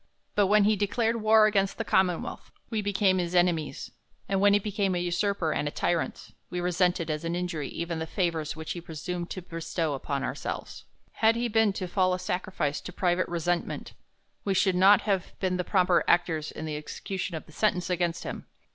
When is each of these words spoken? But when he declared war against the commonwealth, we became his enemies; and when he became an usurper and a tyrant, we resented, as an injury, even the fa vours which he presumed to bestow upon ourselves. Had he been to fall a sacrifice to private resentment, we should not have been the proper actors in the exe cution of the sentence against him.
But 0.33 0.47
when 0.47 0.63
he 0.63 0.75
declared 0.75 1.17
war 1.21 1.45
against 1.45 1.77
the 1.77 1.83
commonwealth, 1.85 2.51
we 2.71 2.81
became 2.81 3.19
his 3.19 3.35
enemies; 3.35 3.91
and 4.27 4.41
when 4.41 4.53
he 4.53 4.57
became 4.59 4.95
an 4.95 5.01
usurper 5.03 5.51
and 5.51 5.67
a 5.67 5.69
tyrant, 5.69 6.31
we 6.49 6.59
resented, 6.59 7.11
as 7.11 7.23
an 7.23 7.35
injury, 7.35 7.67
even 7.69 7.99
the 7.99 8.07
fa 8.07 8.31
vours 8.31 8.55
which 8.55 8.71
he 8.71 8.81
presumed 8.81 9.29
to 9.29 9.43
bestow 9.43 9.93
upon 9.93 10.23
ourselves. 10.23 10.85
Had 11.11 11.35
he 11.35 11.47
been 11.47 11.71
to 11.73 11.87
fall 11.87 12.15
a 12.15 12.17
sacrifice 12.19 12.81
to 12.81 12.91
private 12.91 13.27
resentment, 13.27 13.93
we 14.43 14.55
should 14.55 14.73
not 14.75 15.01
have 15.01 15.39
been 15.39 15.57
the 15.57 15.63
proper 15.63 16.03
actors 16.07 16.51
in 16.51 16.65
the 16.65 16.75
exe 16.75 16.99
cution 17.01 17.35
of 17.37 17.45
the 17.45 17.51
sentence 17.51 17.87
against 17.91 18.23
him. 18.23 18.47